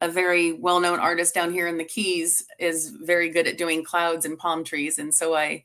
[0.00, 4.24] a very well-known artist down here in the Keys is very good at doing clouds
[4.24, 5.64] and palm trees, and so I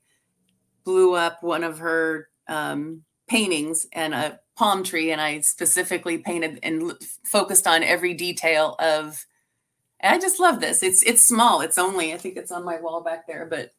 [0.85, 6.59] blew up one of her um, paintings and a palm tree, and I specifically painted
[6.63, 6.93] and
[7.25, 9.25] focused on every detail of.
[10.01, 10.83] I just love this.
[10.83, 11.61] It's it's small.
[11.61, 13.71] It's only I think it's on my wall back there, but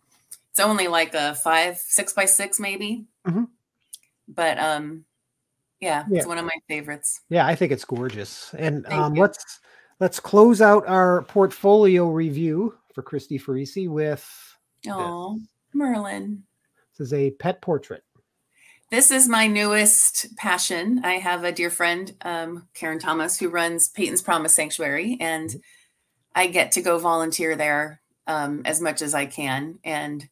[0.51, 3.05] it's only like a five six by six maybe.
[3.27, 3.45] Mm-hmm.
[4.27, 5.05] But um,
[5.81, 7.21] yeah, yeah, it's one of my favorites.
[7.29, 8.55] Yeah, I think it's gorgeous.
[8.55, 9.61] And um, let's
[10.01, 14.57] let's close out our portfolio review for Kristi Ferrise with.
[14.88, 15.38] Oh,
[15.75, 16.42] Merlin.
[16.96, 18.02] This is a pet portrait.
[18.90, 21.00] This is my newest passion.
[21.04, 25.59] I have a dear friend, um, Karen Thomas, who runs Peyton's Promise Sanctuary, and mm-hmm.
[26.35, 29.78] I get to go volunteer there um, as much as I can.
[29.85, 30.28] And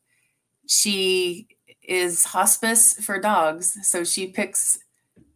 [0.66, 1.48] she
[1.82, 3.76] is hospice for dogs.
[3.82, 4.78] So she picks,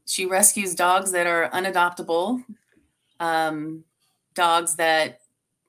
[0.07, 2.45] she rescues dogs that are unadoptable,
[3.21, 3.85] um,
[4.35, 5.21] dogs that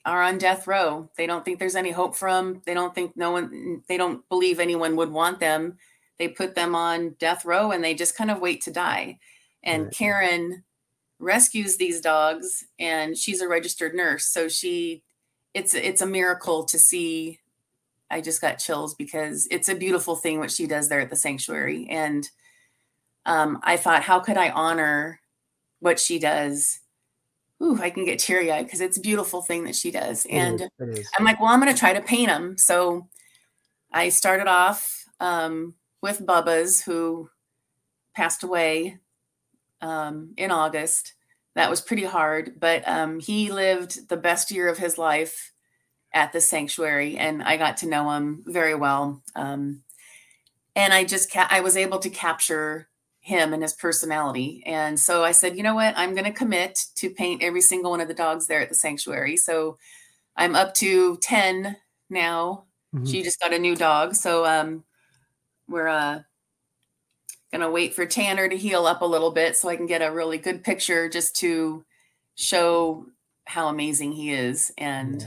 [0.06, 1.10] are on death row.
[1.18, 2.62] They don't think there's any hope for them.
[2.66, 5.78] They don't think no one, they don't believe anyone would want them.
[6.18, 9.20] They put them on death row and they just kind of wait to die.
[9.64, 9.94] And right.
[9.94, 10.64] Karen
[11.20, 14.26] rescues these dogs and she's a registered nurse.
[14.26, 15.04] So she,
[15.54, 17.40] it's, it's a miracle to see.
[18.10, 21.16] I just got chills because it's a beautiful thing what she does there at the
[21.16, 21.88] sanctuary.
[21.90, 22.28] And
[23.26, 25.20] um, I thought, how could I honor
[25.80, 26.80] what she does
[27.62, 30.26] ooh, I can get teary eyed because it's a beautiful thing that she does.
[30.30, 31.10] And it is, it is.
[31.18, 32.58] I'm like, well, I'm going to try to paint them.
[32.58, 33.08] So
[33.92, 37.30] I started off um, with Bubba's, who
[38.16, 39.00] passed away
[39.82, 41.14] um, in August.
[41.56, 45.52] That was pretty hard, but um, he lived the best year of his life
[46.14, 49.22] at the sanctuary, and I got to know him very well.
[49.36, 49.84] Um,
[50.76, 52.89] and I just ca- I was able to capture
[53.30, 54.64] him and his personality.
[54.66, 55.94] And so I said, you know what?
[55.96, 58.76] I'm going to commit to paint every single one of the dogs there at the
[58.76, 59.38] sanctuary.
[59.38, 59.78] So
[60.36, 61.78] I'm up to 10
[62.10, 62.66] now.
[62.94, 63.06] Mm-hmm.
[63.06, 64.16] She just got a new dog.
[64.16, 64.84] So um,
[65.68, 66.22] we're uh,
[67.52, 70.02] going to wait for Tanner to heal up a little bit so I can get
[70.02, 71.86] a really good picture just to
[72.34, 73.06] show
[73.46, 74.72] how amazing he is.
[74.76, 75.22] And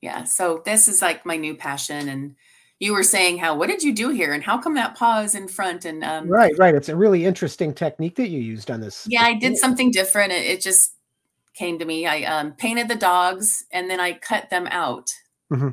[0.00, 2.08] yeah, yeah so this is like my new passion.
[2.08, 2.36] And
[2.78, 5.34] you were saying how what did you do here and how come that paw is
[5.34, 8.80] in front and um, right right it's a really interesting technique that you used on
[8.80, 10.96] this yeah i did something different it, it just
[11.56, 12.06] came to me.
[12.06, 15.10] I um, painted the dogs and then I cut them out.
[15.52, 15.70] Mm-hmm.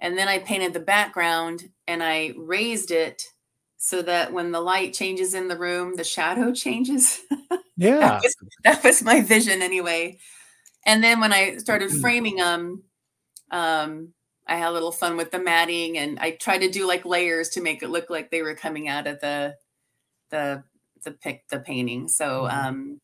[0.00, 3.22] And then I painted the background and I raised it
[3.76, 7.20] so that when the light changes in the room, the shadow changes.
[7.76, 7.98] Yeah.
[7.98, 10.18] that, was, that was my vision anyway.
[10.86, 12.00] And then when I started Mm-hmm.
[12.00, 12.82] framing them,
[13.50, 14.12] um,
[14.48, 17.50] I had a little fun with the matting and I tried to do like layers
[17.50, 19.54] to make it look like they were coming out of the
[20.30, 20.64] the
[21.04, 22.08] the pic the painting.
[22.08, 22.64] So Mhm.
[22.64, 23.00] um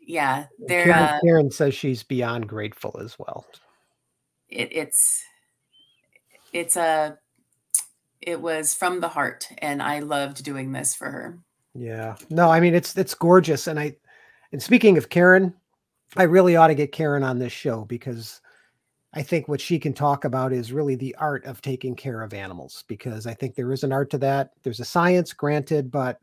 [0.00, 3.46] yeah, they're Karen, uh, Karen says she's beyond grateful as well.
[4.48, 5.22] it, it's
[6.52, 7.18] it's a
[8.20, 11.38] it was from the heart and I loved doing this for her.
[11.74, 12.16] Yeah.
[12.30, 13.66] No, I mean it's it's gorgeous.
[13.66, 13.96] And I
[14.52, 15.54] and speaking of Karen,
[16.16, 18.40] I really ought to get Karen on this show because
[19.14, 22.32] I think what she can talk about is really the art of taking care of
[22.32, 24.52] animals because I think there is an art to that.
[24.62, 26.18] There's a science, granted, but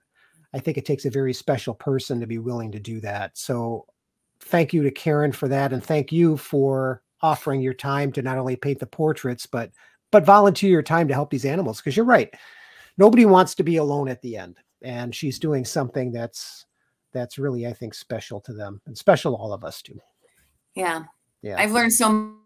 [0.54, 3.38] I think it takes a very special person to be willing to do that.
[3.38, 3.86] So
[4.40, 8.38] thank you to Karen for that and thank you for offering your time to not
[8.38, 9.72] only paint the portraits but
[10.12, 12.34] but volunteer your time to help these animals because you're right.
[12.98, 16.66] Nobody wants to be alone at the end and she's doing something that's
[17.12, 20.00] that's really I think special to them and special to all of us too.
[20.74, 21.04] Yeah.
[21.44, 21.58] Yeah.
[21.60, 22.39] I've learned so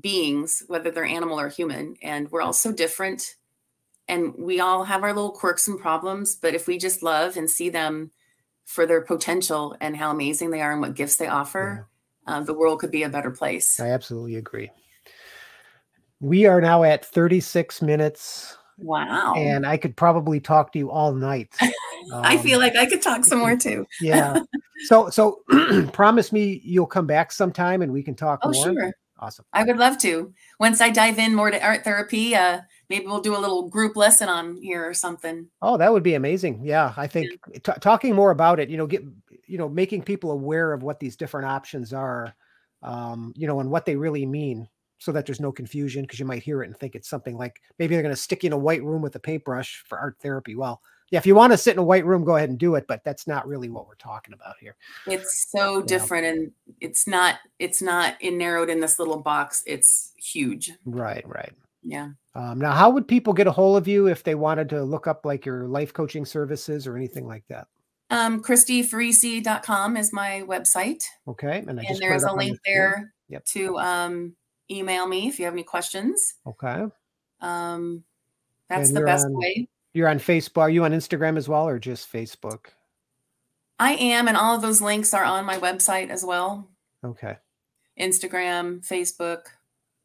[0.00, 3.36] beings, whether they're animal or human, and we're all so different.
[4.08, 7.48] And we all have our little quirks and problems, but if we just love and
[7.48, 8.10] see them
[8.66, 11.86] for their potential and how amazing they are and what gifts they offer,
[12.26, 13.80] uh, the world could be a better place.
[13.80, 14.70] I absolutely agree.
[16.20, 19.34] We are now at 36 minutes Wow.
[19.36, 21.54] and I could probably talk to you all night.
[22.12, 23.86] I feel Um, like I could talk some more too.
[24.00, 24.40] yeah.
[24.86, 25.42] So so
[25.92, 28.72] promise me you'll come back sometime and we can talk Oh, more.
[28.72, 28.92] sure.
[29.20, 29.44] Awesome.
[29.52, 30.34] I would love to.
[30.58, 33.96] Once I dive in more to art therapy, uh, maybe we'll do a little group
[33.96, 35.48] lesson on here or something.
[35.62, 36.60] Oh, that would be amazing.
[36.64, 39.02] Yeah, I think t- talking more about it, you know, get
[39.46, 42.34] you know, making people aware of what these different options are,
[42.82, 46.02] um, you know, and what they really mean, so that there's no confusion.
[46.02, 48.42] Because you might hear it and think it's something like maybe they're going to stick
[48.42, 50.56] you in a white room with a paintbrush for art therapy.
[50.56, 52.74] Well, yeah, if you want to sit in a white room, go ahead and do
[52.74, 54.74] it, but that's not really what we're talking about here.
[55.06, 55.86] It's so Yeah.
[55.86, 59.62] different and it's not it's not in narrowed in this little box.
[59.66, 60.72] It's huge.
[60.84, 61.52] Right, right.
[61.82, 62.10] Yeah.
[62.34, 65.06] Um, now, how would people get a hold of you if they wanted to look
[65.06, 67.68] up like your life coaching services or anything like that?
[68.10, 71.04] Um, KristiFerrise.com is my website.
[71.28, 73.44] Okay, and And there's a up the link there Yep.
[73.46, 74.36] to um,
[74.70, 76.34] email me if you have any questions.
[76.46, 76.84] Okay,
[77.40, 78.04] Um,
[78.68, 79.68] that's And the best on- way.
[79.94, 80.60] You're on Facebook.
[80.62, 82.66] Are you on Instagram as well, or just Facebook?
[83.78, 86.68] I am, and all of those links are on my website as well.
[87.04, 87.36] Okay,
[87.98, 89.44] Instagram, Facebook.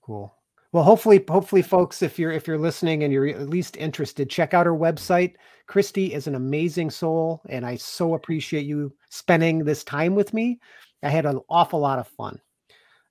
[0.02, 0.34] cool.
[0.72, 4.54] Well, hopefully, hopefully, folks, if you're if you're listening and you're at least interested, check
[4.54, 5.34] out her website.
[5.68, 10.60] Kristi is an amazing soul, and I so appreciate you spending this time with me.
[11.02, 12.40] I had an awful lot of fun.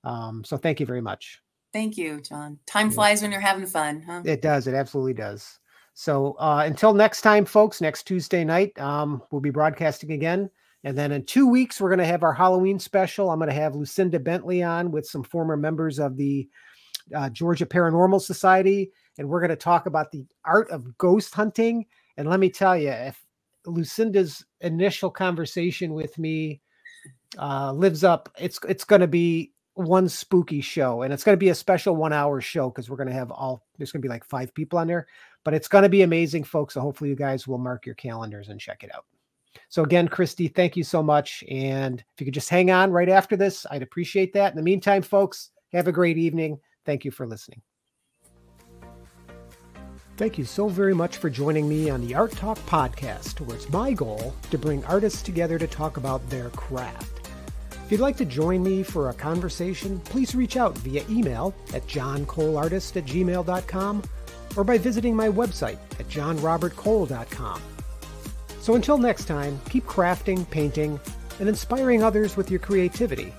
[0.04, 1.40] Um, so thank you very much.
[1.72, 2.58] Thank you, John.
[2.66, 2.94] Time Yeah.
[2.94, 4.22] flies when you're having fun, huh?
[4.24, 4.66] It does.
[4.68, 5.58] It absolutely does.
[5.98, 10.48] So uh, until next time, folks, next Tuesday night, um, we'll be broadcasting again.
[10.84, 13.30] And then in two weeks, we're going to have our Halloween special.
[13.30, 16.48] I'm going to have Lucinda Bentley on with some former members of the
[17.16, 18.92] uh, Georgia Paranormal Society.
[19.18, 21.84] And we're going to talk about the art of ghost hunting.
[22.16, 23.20] And let me tell you, if
[23.66, 26.60] Lucinda's initial conversation with me
[27.38, 31.44] uh, lives up, it's it's going to be one spooky show, and it's going to
[31.44, 33.64] be a special one hour show because we're going to have all.
[33.78, 35.06] There's going to be like five people on there,
[35.44, 36.74] but it's going to be amazing, folks.
[36.74, 39.06] So hopefully you guys will mark your calendars and check it out.
[39.70, 43.08] So again, Kristi, thank you so much, and if you could just hang on right
[43.08, 44.52] after this, I'd appreciate that.
[44.52, 46.58] In the meantime, folks, have a great evening.
[46.84, 47.62] Thank you for listening.
[50.16, 53.70] Thank you so very much for joining me on the Art Talk podcast, where it's
[53.70, 57.27] my goal to bring artists together to talk about their craft.
[57.88, 61.86] If you'd like to join me for a conversation, please reach out via email at
[61.86, 64.02] johncoleartist at gmail.com
[64.56, 67.62] or by visiting my website at johnrobertcole.com.
[68.60, 71.00] So until next time, keep crafting, painting,
[71.40, 73.32] and inspiring others with your creativity.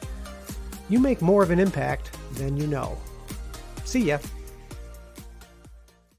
[0.90, 2.98] You make more of an impact than you know.
[3.86, 4.18] See ya.